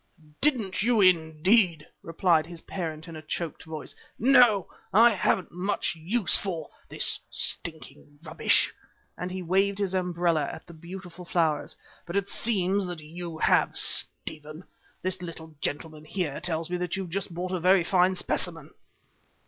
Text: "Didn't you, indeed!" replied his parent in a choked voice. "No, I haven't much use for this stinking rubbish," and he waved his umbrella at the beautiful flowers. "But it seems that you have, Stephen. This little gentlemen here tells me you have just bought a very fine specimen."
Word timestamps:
"Didn't 0.41 0.81
you, 0.81 0.99
indeed!" 0.99 1.85
replied 2.01 2.47
his 2.47 2.61
parent 2.63 3.07
in 3.07 3.15
a 3.15 3.21
choked 3.21 3.65
voice. 3.65 3.93
"No, 4.17 4.67
I 4.91 5.11
haven't 5.11 5.51
much 5.51 5.95
use 5.95 6.35
for 6.35 6.71
this 6.89 7.19
stinking 7.29 8.17
rubbish," 8.25 8.73
and 9.15 9.29
he 9.29 9.43
waved 9.43 9.77
his 9.77 9.93
umbrella 9.93 10.45
at 10.51 10.65
the 10.65 10.73
beautiful 10.73 11.23
flowers. 11.23 11.75
"But 12.07 12.15
it 12.15 12.29
seems 12.29 12.87
that 12.87 13.01
you 13.01 13.37
have, 13.37 13.77
Stephen. 13.77 14.63
This 15.03 15.21
little 15.21 15.55
gentlemen 15.61 16.05
here 16.05 16.39
tells 16.41 16.71
me 16.71 16.77
you 16.77 16.81
have 17.03 17.09
just 17.11 17.31
bought 17.31 17.51
a 17.51 17.59
very 17.59 17.83
fine 17.83 18.15
specimen." 18.15 18.71